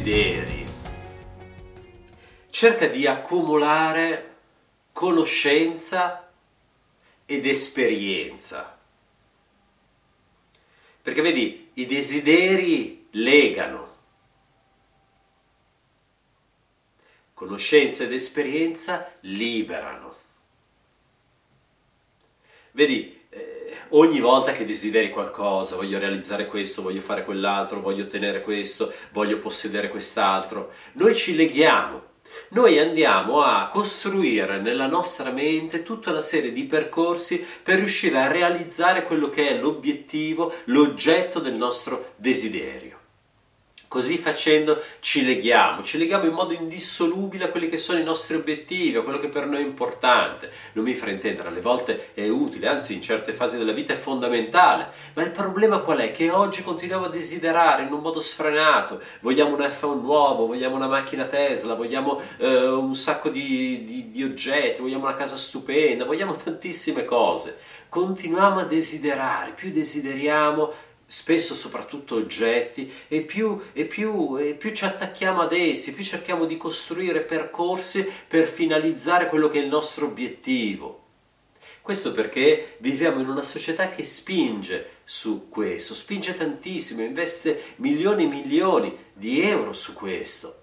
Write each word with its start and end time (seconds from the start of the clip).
desideri, 0.00 0.66
cerca 2.48 2.86
di 2.86 3.06
accumulare 3.06 4.36
conoscenza 4.92 6.32
ed 7.26 7.46
esperienza. 7.46 8.78
Perché 11.02 11.20
vedi, 11.20 11.70
i 11.74 11.86
desideri 11.86 13.08
legano. 13.12 13.88
Conoscenza 17.34 18.04
ed 18.04 18.12
esperienza 18.12 19.12
liberano. 19.20 20.16
Vedi, 22.72 23.19
ogni 23.90 24.20
volta 24.20 24.52
che 24.52 24.64
desideri 24.64 25.10
qualcosa, 25.10 25.76
voglio 25.76 25.98
realizzare 25.98 26.46
questo, 26.46 26.82
voglio 26.82 27.00
fare 27.00 27.24
quell'altro, 27.24 27.80
voglio 27.80 28.04
ottenere 28.04 28.42
questo, 28.42 28.92
voglio 29.12 29.38
possedere 29.38 29.88
quest'altro, 29.88 30.72
noi 30.94 31.14
ci 31.14 31.34
leghiamo. 31.34 32.08
Noi 32.50 32.78
andiamo 32.78 33.42
a 33.42 33.68
costruire 33.68 34.60
nella 34.60 34.86
nostra 34.86 35.30
mente 35.30 35.82
tutta 35.82 36.10
una 36.10 36.20
serie 36.20 36.52
di 36.52 36.64
percorsi 36.64 37.44
per 37.62 37.78
riuscire 37.78 38.18
a 38.18 38.30
realizzare 38.30 39.04
quello 39.04 39.28
che 39.30 39.48
è 39.48 39.58
l'obiettivo, 39.58 40.52
l'oggetto 40.64 41.40
del 41.40 41.54
nostro 41.54 42.12
desiderio. 42.16 42.89
Così 43.90 44.18
facendo 44.18 44.80
ci 45.00 45.24
leghiamo, 45.24 45.82
ci 45.82 45.98
leghiamo 45.98 46.24
in 46.24 46.32
modo 46.32 46.52
indissolubile 46.52 47.46
a 47.46 47.48
quelli 47.48 47.68
che 47.68 47.76
sono 47.76 47.98
i 47.98 48.04
nostri 48.04 48.36
obiettivi, 48.36 48.96
a 48.96 49.02
quello 49.02 49.18
che 49.18 49.26
per 49.26 49.46
noi 49.46 49.64
è 49.64 49.66
importante. 49.66 50.48
Non 50.74 50.84
mi 50.84 50.94
fraintendere, 50.94 51.48
alle 51.48 51.60
volte 51.60 52.10
è 52.14 52.28
utile, 52.28 52.68
anzi 52.68 52.94
in 52.94 53.02
certe 53.02 53.32
fasi 53.32 53.58
della 53.58 53.72
vita 53.72 53.92
è 53.92 53.96
fondamentale, 53.96 54.90
ma 55.14 55.24
il 55.24 55.32
problema 55.32 55.78
qual 55.78 55.98
è? 55.98 56.12
Che 56.12 56.30
oggi 56.30 56.62
continuiamo 56.62 57.06
a 57.06 57.08
desiderare 57.08 57.82
in 57.82 57.92
un 57.92 57.98
modo 57.98 58.20
sfrenato, 58.20 59.02
vogliamo 59.22 59.56
un 59.56 59.62
iPhone 59.64 60.00
nuovo, 60.00 60.46
vogliamo 60.46 60.76
una 60.76 60.86
macchina 60.86 61.24
Tesla, 61.24 61.74
vogliamo 61.74 62.22
eh, 62.36 62.68
un 62.68 62.94
sacco 62.94 63.28
di, 63.28 63.82
di, 63.84 64.10
di 64.12 64.22
oggetti, 64.22 64.82
vogliamo 64.82 65.06
una 65.06 65.16
casa 65.16 65.36
stupenda, 65.36 66.04
vogliamo 66.04 66.36
tantissime 66.36 67.04
cose. 67.04 67.58
Continuiamo 67.88 68.60
a 68.60 68.64
desiderare, 68.66 69.50
più 69.50 69.72
desideriamo, 69.72 70.72
spesso 71.10 71.56
soprattutto 71.56 72.14
oggetti, 72.14 72.90
e 73.08 73.22
più, 73.22 73.60
e, 73.72 73.84
più, 73.84 74.36
e 74.38 74.54
più 74.54 74.72
ci 74.72 74.84
attacchiamo 74.84 75.40
ad 75.40 75.52
essi, 75.52 75.92
più 75.92 76.04
cerchiamo 76.04 76.44
di 76.44 76.56
costruire 76.56 77.22
percorsi 77.22 78.08
per 78.28 78.46
finalizzare 78.46 79.28
quello 79.28 79.48
che 79.48 79.58
è 79.58 79.62
il 79.62 79.68
nostro 79.68 80.06
obiettivo. 80.06 80.98
Questo 81.82 82.12
perché 82.12 82.76
viviamo 82.78 83.20
in 83.20 83.28
una 83.28 83.42
società 83.42 83.88
che 83.88 84.04
spinge 84.04 84.98
su 85.04 85.48
questo, 85.48 85.94
spinge 85.94 86.34
tantissimo, 86.34 87.02
investe 87.02 87.60
milioni 87.76 88.24
e 88.24 88.28
milioni 88.28 88.96
di 89.12 89.40
euro 89.40 89.72
su 89.72 89.92
questo. 89.94 90.59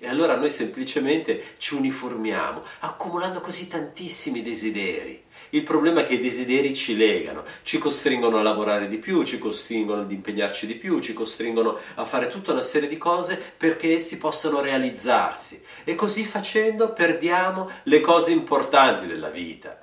E 0.00 0.08
allora 0.08 0.36
noi 0.36 0.50
semplicemente 0.50 1.54
ci 1.58 1.74
uniformiamo, 1.74 2.62
accumulando 2.80 3.40
così 3.40 3.68
tantissimi 3.68 4.42
desideri 4.42 5.26
il 5.50 5.62
problema 5.62 6.02
è 6.02 6.06
che 6.06 6.14
i 6.14 6.20
desideri 6.20 6.74
ci 6.74 6.94
legano, 6.94 7.42
ci 7.62 7.78
costringono 7.78 8.38
a 8.38 8.42
lavorare 8.42 8.86
di 8.86 8.98
più, 8.98 9.24
ci 9.24 9.38
costringono 9.38 10.02
ad 10.02 10.10
impegnarci 10.10 10.66
di 10.66 10.74
più, 10.74 11.00
ci 11.00 11.14
costringono 11.14 11.78
a 11.94 12.04
fare 12.04 12.28
tutta 12.28 12.52
una 12.52 12.60
serie 12.60 12.88
di 12.88 12.98
cose 12.98 13.36
perché 13.56 13.94
essi 13.94 14.18
possano 14.18 14.60
realizzarsi. 14.60 15.64
E 15.84 15.94
così 15.94 16.24
facendo 16.24 16.92
perdiamo 16.92 17.70
le 17.84 18.00
cose 18.00 18.32
importanti 18.32 19.06
della 19.06 19.30
vita. 19.30 19.78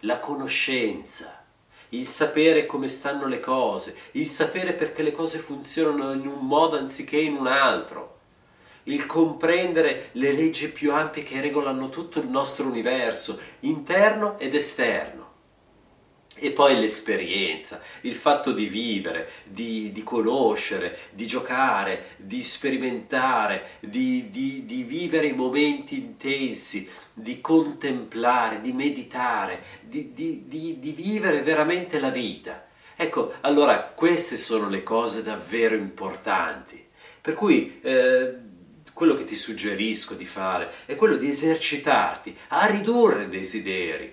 La 0.00 0.18
conoscenza, 0.18 1.46
il 1.90 2.06
sapere 2.06 2.66
come 2.66 2.88
stanno 2.88 3.26
le 3.26 3.40
cose, 3.40 3.96
il 4.12 4.26
sapere 4.26 4.74
perché 4.74 5.02
le 5.02 5.12
cose 5.12 5.38
funzionano 5.38 6.12
in 6.12 6.26
un 6.26 6.46
modo 6.46 6.76
anziché 6.76 7.16
in 7.16 7.36
un 7.36 7.46
altro 7.46 8.17
il 8.88 9.06
comprendere 9.06 10.10
le 10.12 10.32
leggi 10.32 10.68
più 10.68 10.92
ampie 10.92 11.22
che 11.22 11.40
regolano 11.40 11.88
tutto 11.88 12.20
il 12.20 12.28
nostro 12.28 12.66
universo, 12.66 13.38
interno 13.60 14.38
ed 14.38 14.54
esterno. 14.54 15.16
E 16.40 16.52
poi 16.52 16.78
l'esperienza, 16.78 17.80
il 18.02 18.14
fatto 18.14 18.52
di 18.52 18.66
vivere, 18.66 19.28
di, 19.44 19.90
di 19.90 20.04
conoscere, 20.04 20.96
di 21.10 21.26
giocare, 21.26 22.14
di 22.16 22.44
sperimentare, 22.44 23.70
di, 23.80 24.30
di, 24.30 24.64
di, 24.64 24.84
vivere 24.84 25.26
i 25.26 25.32
momenti 25.32 25.96
intensi, 25.96 26.88
di 27.12 27.40
contemplare, 27.40 28.60
di 28.60 28.72
meditare, 28.72 29.62
di, 29.80 30.12
vivere 30.46 31.42
veramente 31.42 31.98
la 31.98 32.10
vita. 32.10 32.68
Ecco, 32.94 33.34
allora 33.40 33.82
queste 33.82 34.36
sono 34.36 34.68
le 34.68 34.84
cose 34.84 35.24
davvero 35.24 35.74
importanti. 35.74 36.86
Per 37.20 37.34
cui 37.34 37.80
eh, 37.82 38.46
quello 38.98 39.14
che 39.14 39.22
ti 39.22 39.36
suggerisco 39.36 40.14
di 40.14 40.26
fare 40.26 40.72
è 40.84 40.96
quello 40.96 41.14
di 41.14 41.28
esercitarti 41.28 42.36
a 42.48 42.66
ridurre 42.66 43.22
i 43.22 43.28
desideri. 43.28 44.12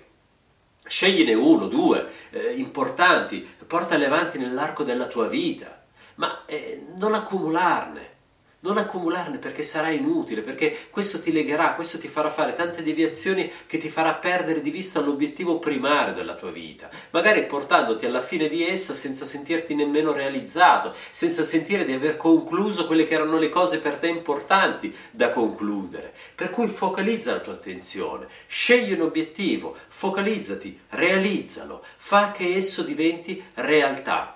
Scegliene 0.86 1.34
uno, 1.34 1.66
due, 1.66 2.08
eh, 2.30 2.52
importanti, 2.52 3.44
portali 3.66 4.04
avanti 4.04 4.38
nell'arco 4.38 4.84
della 4.84 5.08
tua 5.08 5.26
vita, 5.26 5.84
ma 6.14 6.44
eh, 6.46 6.86
non 6.94 7.14
accumularne 7.14 8.14
non 8.60 8.78
accumularne 8.78 9.38
perché 9.38 9.62
sarà 9.62 9.90
inutile, 9.90 10.40
perché 10.40 10.88
questo 10.90 11.20
ti 11.20 11.30
legherà, 11.30 11.74
questo 11.74 11.98
ti 11.98 12.08
farà 12.08 12.30
fare 12.30 12.54
tante 12.54 12.82
deviazioni 12.82 13.50
che 13.66 13.78
ti 13.78 13.88
farà 13.88 14.14
perdere 14.14 14.62
di 14.62 14.70
vista 14.70 15.00
l'obiettivo 15.00 15.58
primario 15.58 16.14
della 16.14 16.34
tua 16.34 16.50
vita, 16.50 16.88
magari 17.10 17.44
portandoti 17.44 18.06
alla 18.06 18.22
fine 18.22 18.48
di 18.48 18.64
essa 18.64 18.94
senza 18.94 19.26
sentirti 19.26 19.74
nemmeno 19.74 20.12
realizzato, 20.12 20.94
senza 21.10 21.44
sentire 21.44 21.84
di 21.84 21.92
aver 21.92 22.16
concluso 22.16 22.86
quelle 22.86 23.06
che 23.06 23.14
erano 23.14 23.38
le 23.38 23.50
cose 23.50 23.78
per 23.78 23.96
te 23.96 24.08
importanti 24.08 24.94
da 25.10 25.30
concludere. 25.30 26.14
Per 26.34 26.50
cui 26.50 26.66
focalizza 26.66 27.32
la 27.32 27.40
tua 27.40 27.52
attenzione, 27.52 28.26
scegli 28.46 28.92
un 28.92 29.02
obiettivo, 29.02 29.76
focalizzati, 29.88 30.80
realizzalo, 30.90 31.84
fa 31.96 32.32
che 32.32 32.54
esso 32.54 32.82
diventi 32.82 33.42
realtà 33.54 34.35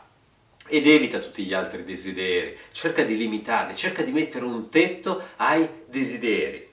ed 0.71 0.87
evita 0.87 1.19
tutti 1.19 1.43
gli 1.43 1.53
altri 1.53 1.85
desideri, 1.85 2.57
cerca 2.71 3.03
di 3.03 3.17
limitarli, 3.17 3.75
cerca 3.75 4.03
di 4.03 4.13
mettere 4.13 4.45
un 4.45 4.69
tetto 4.69 5.21
ai 5.37 5.69
desideri. 5.87 6.69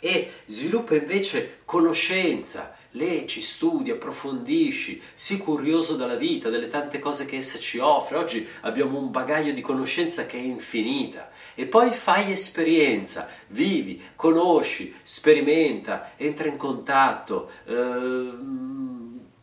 E 0.00 0.32
sviluppa 0.46 0.96
invece 0.96 1.60
conoscenza, 1.64 2.76
leggi, 2.92 3.40
studi, 3.40 3.92
approfondisci, 3.92 5.00
sii 5.14 5.38
curioso 5.38 5.94
della 5.94 6.16
vita, 6.16 6.48
delle 6.48 6.66
tante 6.66 6.98
cose 6.98 7.26
che 7.26 7.36
essa 7.36 7.58
ci 7.58 7.78
offre. 7.78 8.18
Oggi 8.18 8.46
abbiamo 8.62 8.98
un 8.98 9.10
bagaglio 9.12 9.52
di 9.52 9.60
conoscenza 9.60 10.26
che 10.26 10.36
è 10.36 10.42
infinita. 10.42 11.30
E 11.54 11.66
poi 11.66 11.92
fai 11.92 12.32
esperienza, 12.32 13.28
vivi, 13.48 14.02
conosci, 14.16 14.94
sperimenta, 15.02 16.12
entra 16.16 16.48
in 16.48 16.56
contatto, 16.56 17.50
eh, 17.66 18.30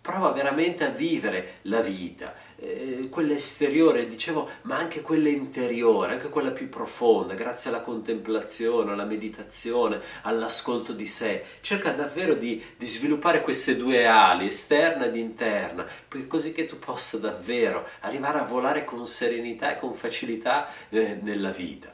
prova 0.01 0.31
veramente 0.31 0.83
a 0.83 0.89
vivere 0.89 1.59
la 1.63 1.81
vita 1.81 2.43
eh, 2.57 3.07
quella 3.09 3.33
esteriore, 3.33 4.07
dicevo, 4.07 4.49
ma 4.63 4.77
anche 4.77 5.01
quella 5.01 5.29
interiore, 5.29 6.13
anche 6.13 6.29
quella 6.29 6.51
più 6.51 6.69
profonda, 6.69 7.33
grazie 7.33 7.69
alla 7.69 7.81
contemplazione, 7.81 8.91
alla 8.91 9.05
meditazione, 9.05 10.01
all'ascolto 10.23 10.93
di 10.93 11.07
sé. 11.07 11.43
Cerca 11.61 11.91
davvero 11.91 12.33
di, 12.33 12.63
di 12.77 12.85
sviluppare 12.85 13.41
queste 13.41 13.75
due 13.75 14.05
ali, 14.05 14.47
esterna 14.47 15.05
ed 15.05 15.15
interna, 15.15 15.85
così 16.27 16.53
che 16.53 16.65
tu 16.65 16.79
possa 16.79 17.17
davvero 17.17 17.87
arrivare 18.01 18.39
a 18.39 18.45
volare 18.45 18.85
con 18.85 19.07
serenità 19.07 19.75
e 19.75 19.79
con 19.79 19.93
facilità 19.93 20.69
eh, 20.89 21.19
nella 21.21 21.51
vita. 21.51 21.93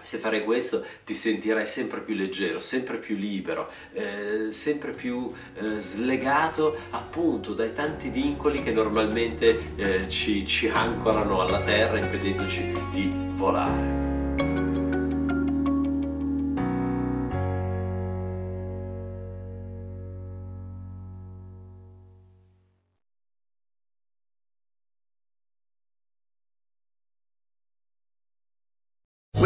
Se 0.00 0.18
fare 0.18 0.44
questo 0.44 0.84
ti 1.04 1.12
sentirai 1.12 1.66
sempre 1.66 2.00
più 2.00 2.14
leggero, 2.14 2.60
sempre 2.60 2.98
più 2.98 3.16
libero, 3.16 3.68
eh, 3.92 4.46
sempre 4.50 4.92
più 4.92 5.32
eh, 5.54 5.78
slegato 5.78 6.76
appunto 6.90 7.52
dai 7.52 7.72
tanti 7.72 8.08
vincoli 8.08 8.62
che 8.62 8.70
normalmente 8.70 9.74
eh, 9.76 10.08
ci, 10.08 10.46
ci 10.46 10.68
ancorano 10.68 11.40
alla 11.40 11.60
terra 11.62 11.98
impedendoci 11.98 12.78
di 12.92 13.12
volare. 13.32 14.07